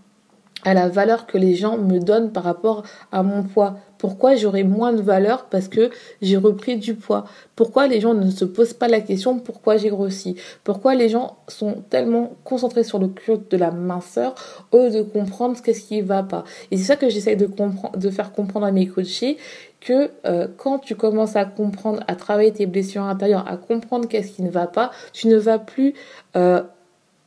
à 0.66 0.74
la 0.74 0.90
valeur 0.90 1.28
que 1.28 1.38
les 1.38 1.56
gens 1.56 1.78
me 1.78 2.00
donnent 2.00 2.32
par 2.32 2.44
rapport 2.44 2.84
à 3.12 3.24
mon 3.24 3.44
poids. 3.44 3.78
Pourquoi 3.98 4.36
j'aurais 4.36 4.64
moins 4.64 4.92
de 4.92 5.02
valeur 5.02 5.46
parce 5.46 5.68
que 5.68 5.90
j'ai 6.22 6.38
repris 6.38 6.78
du 6.78 6.96
poids? 6.96 7.26
Pourquoi 7.56 7.88
les 7.88 8.02
gens 8.02 8.14
ne 8.14 8.30
se 8.30 8.44
posent 8.44 8.74
pas 8.74 8.88
la 8.88 9.00
question 9.00 9.40
pourquoi 9.40 9.78
j'ai 9.78 9.90
grossi? 9.90 10.36
Pourquoi 10.64 10.96
les 10.96 11.08
gens 11.08 11.38
sont 11.48 11.84
tellement 11.90 12.34
concentrés 12.44 12.84
sur 12.84 13.00
le 13.00 13.08
culte 13.08 13.50
de 13.50 13.58
la 13.58 13.72
minceur 13.72 14.36
au 14.72 14.90
de 14.90 15.02
comprendre 15.02 15.60
qu'est-ce 15.62 15.88
qui 15.88 16.02
va 16.02 16.24
pas? 16.24 16.44
Et 16.72 16.78
c'est 16.78 16.84
ça 16.84 16.96
que 16.98 17.10
j'essaie 17.10 17.36
de, 17.36 17.50
de 17.96 18.10
faire 18.10 18.34
comprendre 18.34 18.66
à 18.66 18.72
mes 18.72 18.88
coachés 18.88 19.38
que 19.80 20.10
euh, 20.26 20.48
quand 20.58 20.80
tu 20.80 20.96
commences 20.96 21.36
à 21.36 21.46
comprendre, 21.46 22.04
à 22.08 22.16
travailler 22.16 22.52
tes 22.52 22.66
blessures 22.66 23.04
intérieures, 23.04 23.48
à 23.48 23.56
comprendre 23.56 24.08
qu'est-ce 24.08 24.32
qui 24.32 24.42
ne 24.42 24.50
va 24.50 24.68
pas, 24.68 24.92
tu 25.14 25.28
ne 25.28 25.38
vas 25.38 25.60
plus 25.60 25.94
euh, 26.36 26.64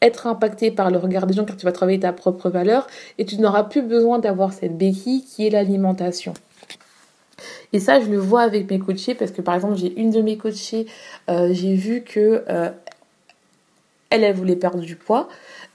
être 0.03 0.27
impacté 0.27 0.71
par 0.71 0.91
le 0.91 0.99
regard 0.99 1.27
des 1.27 1.35
gens 1.35 1.45
car 1.45 1.57
tu 1.57 1.65
vas 1.65 1.73
travailler 1.73 2.01
ta 2.01 2.13
propre 2.13 2.51
valeur 2.51 2.87
et 3.19 3.25
tu 3.25 3.37
n'auras 3.39 3.65
plus 3.65 3.83
besoin 3.83 4.19
d'avoir 4.19 4.53
cette 4.53 4.77
béquille 4.77 5.25
qui 5.25 5.47
est 5.47 5.51
l'alimentation. 5.51 6.35
Et 7.73 7.81
ça, 7.81 8.01
je 8.01 8.07
le 8.07 8.19
vois 8.19 8.43
avec 8.43 8.71
mes 8.71 8.79
coachés 8.79 9.15
parce 9.15 9.31
que 9.31 9.43
par 9.43 9.55
exemple, 9.55 9.77
j'ai 9.77 9.99
une 10.01 10.11
de 10.11 10.23
mes 10.23 10.37
coachées, 10.37 10.87
euh, 11.29 11.51
j'ai 11.53 11.75
vu 11.75 12.03
que 12.03 12.45
elle, 14.11 14.25
elle 14.25 14.35
voulait 14.35 14.57
perdre 14.57 14.81
du 14.81 14.97
poids. 14.97 15.29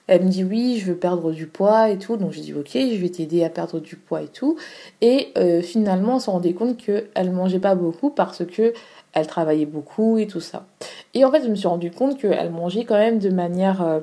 Elle 0.08 0.26
me 0.26 0.30
dit 0.30 0.44
oui, 0.44 0.80
je 0.80 0.88
veux 0.88 0.98
perdre 0.98 1.32
du 1.32 1.48
poids 1.48 1.90
et 1.90 1.98
tout. 1.98 2.18
Donc 2.18 2.32
j'ai 2.32 2.42
dit 2.42 2.54
ok, 2.54 2.72
je 2.74 2.98
vais 2.98 3.10
t'aider 3.10 3.44
à 3.44 3.50
perdre 3.50 3.80
du 3.80 3.96
poids 3.96 4.22
et 4.22 4.28
tout. 4.28 4.58
Et 5.02 5.30
euh, 5.38 5.62
finalement, 5.62 6.16
on 6.16 6.20
se 6.20 6.30
rendait 6.30 6.54
compte 6.54 6.78
qu'elle 6.78 7.32
mangeait 7.32 7.60
pas 7.60 7.76
beaucoup 7.76 8.10
parce 8.10 8.46
que 8.46 8.74
elle 9.14 9.28
travaillait 9.28 9.66
beaucoup 9.66 10.18
et 10.18 10.28
tout 10.28 10.42
ça. 10.42 10.66
Et 11.14 11.24
en 11.26 11.32
fait, 11.32 11.44
je 11.44 11.50
me 11.50 11.56
suis 11.56 11.68
rendu 11.68 11.92
compte 11.92 12.20
qu'elle 12.20 12.52
mangeait 12.52 12.86
quand 12.86 12.98
même 12.98 13.20
de 13.20 13.30
manière 13.30 13.82
euh, 13.82 14.00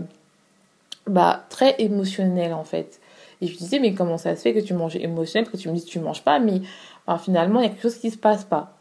bah, 1.07 1.45
très 1.51 1.75
émotionnelle 1.79 2.55
en 2.55 2.65
fait. 2.65 3.01
Et 3.41 3.47
je 3.47 3.53
lui 3.53 3.59
disais 3.59 3.79
mais 3.79 3.95
comment 3.95 4.19
ça 4.19 4.37
se 4.37 4.43
fait 4.43 4.53
que 4.53 4.61
tu 4.61 4.75
manges 4.75 4.97
émotionnel? 4.97 5.45
Parce 5.45 5.57
que 5.57 5.63
tu 5.63 5.69
me 5.69 5.75
dis 5.75 5.85
que 5.85 5.91
tu 5.91 6.01
manges 6.01 6.23
pas, 6.23 6.39
mais 6.39 6.61
finalement 7.19 7.59
il 7.59 7.65
y 7.65 7.67
a 7.67 7.71
quelque 7.71 7.83
chose 7.83 7.99
qui 7.99 8.11
se 8.11 8.19
passe 8.19 8.45
pas. 8.45 8.77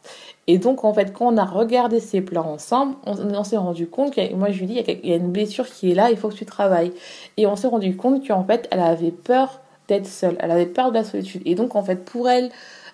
Et 0.52 0.58
donc, 0.58 0.84
en 0.84 0.92
fait, 0.96 1.14
quand 1.14 1.32
on 1.32 1.38
a 1.38 1.46
regardé 1.46 2.00
ces 2.00 2.22
plans 2.22 2.54
ensemble, 2.54 2.96
on, 3.06 3.44
s'est 3.44 3.56
rendu 3.56 3.86
compte 3.86 4.16
que, 4.16 4.34
moi, 4.34 4.50
je 4.50 4.58
lui 4.58 4.66
dis, 4.66 4.84
il 5.04 5.08
y, 5.08 5.14
a 5.14 5.16
une 5.16 5.32
blessure 5.32 5.70
qui 5.70 5.92
est 5.92 5.94
là, 5.94 6.10
il 6.10 6.18
faut 6.18 6.28
que 6.30 6.34
tu 6.34 6.48
travailles. 6.48 6.92
Et 7.38 7.46
on 7.46 7.56
s'est 7.56 7.68
rendu 7.68 7.96
compte 7.96 8.28
qu'en 8.28 8.44
fait, 8.44 8.68
elle 8.72 8.80
avait 8.80 9.12
peur 9.12 9.62
d'être 9.88 10.08
seule, 10.08 10.38
elle 10.40 10.50
avait 10.50 10.66
peur 10.66 10.90
de 10.90 10.96
la 10.96 11.04
solitude. 11.04 11.44
Et 11.46 11.54
donc, 11.54 11.76
en 11.76 11.84
fait, 11.84 12.04
pour 12.04 12.28
elle, 12.28 12.50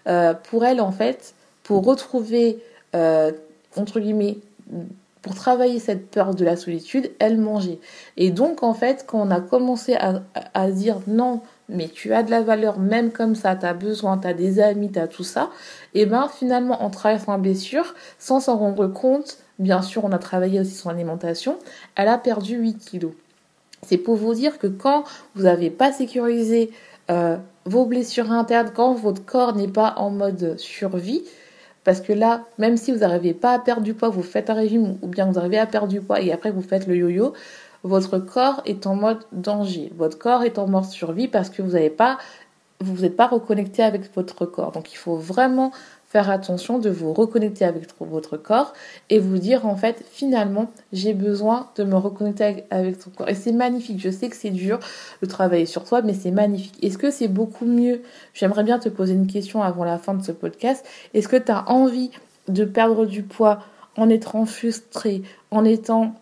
euh, 0.10 0.34
pour 0.34 0.66
elle, 0.66 0.82
en 0.82 0.92
fait, 0.92 1.34
pour 1.64 1.86
retrouver, 1.86 2.60
euh, 2.96 3.32
entre 3.76 4.00
guillemets, 4.00 4.38
pour 5.22 5.36
travailler 5.36 5.80
cette 5.80 6.10
peur 6.12 6.36
de 6.36 6.46
la 6.46 6.56
solitude, 6.56 7.12
elle 7.20 7.38
mangeait. 7.38 7.80
Et 8.16 8.30
donc, 8.30 8.64
en 8.64 8.74
fait, 8.74 9.06
quand 9.08 9.20
on 9.20 9.32
a 9.32 9.42
commencé 9.42 9.96
à, 9.96 10.22
à 10.54 10.70
dire 10.70 11.00
non, 11.08 11.42
mais 11.68 11.88
tu 11.88 12.14
as 12.14 12.24
de 12.24 12.30
la 12.30 12.42
valeur 12.42 12.80
même 12.80 13.12
comme 13.12 13.36
ça, 13.36 13.56
tu 13.56 13.66
as 13.66 13.74
besoin, 13.74 14.18
tu 14.18 14.28
as 14.28 14.34
des 14.34 14.60
amis, 14.60 14.92
tu 14.92 15.00
as 15.00 15.08
tout 15.08 15.24
ça, 15.24 15.50
et 15.94 16.06
ben 16.06 16.28
finalement 16.28 16.86
on 16.86 16.90
travaille 16.90 17.20
sa 17.20 17.38
blessure 17.38 17.96
sans 18.20 18.40
s'en 18.40 18.58
rendre 18.58 18.88
compte. 18.88 19.40
Bien 19.58 19.82
sûr, 19.82 20.04
on 20.06 20.12
a 20.12 20.20
travaillé 20.20 20.60
aussi 20.60 20.76
son 20.76 20.90
alimentation. 20.90 21.58
Elle 21.96 22.10
a 22.10 22.18
perdu 22.18 22.58
8 22.58 22.78
kilos. 22.78 23.14
C'est 23.84 23.98
pour 23.98 24.16
vous 24.16 24.34
dire 24.34 24.60
que 24.60 24.68
quand 24.68 25.06
vous 25.34 25.44
n'avez 25.44 25.70
pas 25.70 25.92
sécurisé 25.92 26.72
euh, 27.10 27.38
vos 27.66 27.86
blessures 27.86 28.32
internes, 28.32 28.72
quand 28.76 28.94
votre 28.94 29.24
corps 29.24 29.56
n'est 29.56 29.70
pas 29.70 29.94
en 29.98 30.10
mode 30.10 30.56
survie, 30.58 31.24
parce 31.86 32.02
que 32.02 32.12
là, 32.12 32.44
même 32.58 32.76
si 32.76 32.92
vous 32.92 33.00
n'arrivez 33.00 33.36
pas 33.36 33.54
à 33.54 33.60
perdre 33.60 33.84
du 33.84 33.94
poids, 33.94 34.10
vous 34.10 34.24
faites 34.24 34.50
un 34.50 34.56
régime 34.56 34.98
ou 35.04 35.08
bien 35.08 35.28
vous 35.32 35.38
arrivez 35.38 35.60
à 35.60 35.68
perdre 35.68 35.88
du 35.88 36.02
poids 36.02 36.20
et 36.20 36.34
après 36.34 36.52
vous 36.52 36.64
faites 36.64 36.88
le 36.88 36.98
yo-yo, 36.98 37.34
votre 37.84 38.18
corps 38.18 38.64
est 38.66 38.88
en 38.88 38.96
mode 38.96 39.20
danger. 39.32 39.94
Votre 39.96 40.18
corps 40.18 40.44
est 40.44 40.58
en 40.58 40.68
mode 40.68 40.86
survie 40.86 41.28
parce 41.28 41.52
que 41.52 41.62
vous 41.62 41.74
n'avez 41.74 41.92
pas, 41.92 42.18
vous 42.82 43.04
n'êtes 43.04 43.16
pas 43.16 43.28
reconnecté 43.28 43.84
avec 43.84 44.14
votre 44.16 44.48
corps. 44.48 44.72
Donc 44.72 44.92
il 44.94 44.98
faut 44.98 45.16
vraiment 45.16 45.72
faire 46.16 46.30
attention 46.30 46.80
de 46.80 46.90
vous 46.90 47.12
reconnecter 47.12 47.66
avec 47.66 47.90
votre 48.00 48.38
corps 48.38 48.72
et 49.10 49.20
vous 49.20 49.38
dire 49.38 49.66
en 49.66 49.76
fait 49.76 50.02
finalement 50.10 50.72
j'ai 50.94 51.14
besoin 51.14 51.68
de 51.76 51.84
me 51.84 51.98
reconnecter 51.98 52.64
avec, 52.72 53.00
ton 53.00 53.10
corps. 53.10 53.28
Et 53.28 53.36
c'est 53.36 53.52
magnifique. 53.52 54.00
Je 54.00 54.10
sais 54.10 54.30
que 54.30 54.36
c'est 54.38 54.50
dur 54.50 54.80
de 55.22 55.28
travailler 55.28 55.66
sur 55.66 55.84
toi 55.84 56.02
mais 56.02 56.14
c'est 56.14 56.32
magnifique. 56.32 56.82
Est-ce 56.82 56.98
que 56.98 57.12
c'est 57.12 57.28
beaucoup 57.28 57.66
mieux? 57.66 58.02
J'aimerais 58.34 58.64
bien 58.64 58.80
te 58.80 58.88
poser 58.88 59.14
une 59.14 59.28
question 59.28 59.62
avant 59.62 59.84
la 59.84 59.98
fin 59.98 60.14
de 60.14 60.24
ce 60.24 60.32
podcast. 60.32 60.86
Est-ce 61.14 61.28
que 61.28 61.36
tu 61.36 61.52
as 61.52 61.70
envie 61.70 62.12
de 62.48 62.64
perdre 62.64 63.06
du 63.06 63.22
poids 63.22 63.60
en 63.98 64.08
étant 64.08 64.46
frustré 64.46 65.22
en 65.52 65.66
étant 65.66 66.14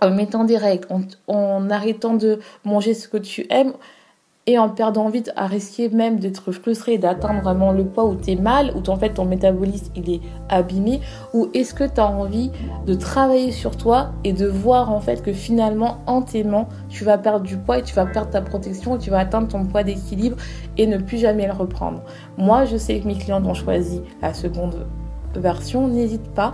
en 0.00 0.12
mettant 0.12 0.44
des 0.44 0.56
règles, 0.56 0.88
en, 1.26 1.68
arrêtant 1.68 2.14
de 2.14 2.40
manger 2.64 2.94
ce 2.94 3.06
que 3.06 3.18
tu 3.18 3.46
aimes, 3.50 3.74
et 4.48 4.58
en 4.58 4.68
perdant 4.68 5.08
vite 5.08 5.32
à 5.34 5.46
risquer 5.46 5.88
même 5.88 6.18
d'être 6.18 6.52
frustré, 6.52 6.98
d'atteindre 6.98 7.42
vraiment 7.42 7.72
le 7.72 7.84
poids 7.84 8.04
où 8.04 8.14
tu 8.14 8.30
es 8.30 8.36
mal, 8.36 8.72
où 8.76 8.88
en 8.88 8.96
fait 8.96 9.14
ton 9.14 9.24
métabolisme 9.24 9.90
il 9.96 10.08
est 10.08 10.20
abîmé, 10.48 11.00
ou 11.34 11.48
est-ce 11.52 11.74
que 11.74 11.84
tu 11.84 12.00
as 12.00 12.06
envie 12.06 12.52
de 12.86 12.94
travailler 12.94 13.50
sur 13.50 13.76
toi 13.76 14.12
et 14.22 14.32
de 14.32 14.46
voir 14.46 14.92
en 14.92 15.00
fait 15.00 15.22
que 15.22 15.32
finalement 15.32 15.98
en 16.06 16.22
t'aimant, 16.22 16.68
tu 16.88 17.04
vas 17.04 17.18
perdre 17.18 17.44
du 17.44 17.56
poids 17.56 17.78
et 17.78 17.82
tu 17.82 17.94
vas 17.94 18.06
perdre 18.06 18.30
ta 18.30 18.40
protection 18.40 18.96
et 18.96 18.98
tu 18.98 19.10
vas 19.10 19.18
atteindre 19.18 19.48
ton 19.48 19.64
poids 19.64 19.82
d'équilibre 19.82 20.36
et 20.76 20.86
ne 20.86 20.98
plus 20.98 21.18
jamais 21.18 21.46
le 21.46 21.52
reprendre. 21.52 22.02
Moi, 22.38 22.66
je 22.66 22.76
sais 22.76 23.00
que 23.00 23.06
mes 23.06 23.16
clients 23.16 23.44
ont 23.44 23.54
choisi 23.54 24.00
la 24.22 24.32
seconde 24.32 24.86
version, 25.34 25.88
n'hésite 25.88 26.28
pas 26.34 26.52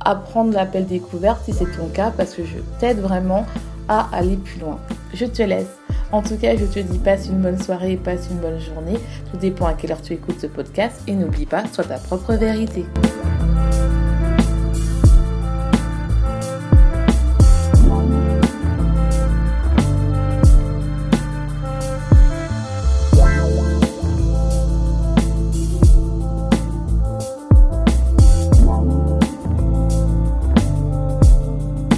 à 0.00 0.14
prendre 0.14 0.52
l'appel 0.52 0.86
découverte 0.86 1.40
si 1.44 1.52
c'est 1.52 1.76
ton 1.76 1.88
cas 1.88 2.12
parce 2.16 2.34
que 2.34 2.44
je 2.44 2.58
t'aide 2.78 2.98
vraiment 2.98 3.44
à 3.88 4.08
aller 4.12 4.36
plus 4.36 4.60
loin. 4.60 4.78
Je 5.12 5.24
te 5.26 5.42
laisse. 5.42 5.85
En 6.12 6.22
tout 6.22 6.36
cas, 6.36 6.56
je 6.56 6.64
te 6.64 6.78
dis 6.78 6.98
passe 6.98 7.26
une 7.26 7.42
bonne 7.42 7.60
soirée 7.60 7.96
passe 7.96 8.28
une 8.30 8.38
bonne 8.38 8.60
journée. 8.60 8.98
Tout 9.30 9.36
dépend 9.38 9.66
à 9.66 9.74
quelle 9.74 9.92
heure 9.92 10.02
tu 10.02 10.12
écoutes 10.12 10.40
ce 10.40 10.46
podcast 10.46 11.02
et 11.06 11.14
n'oublie 11.14 11.46
pas, 11.46 11.64
sois 11.72 11.84
ta 11.84 11.98
propre 11.98 12.34
vérité. 12.34 12.84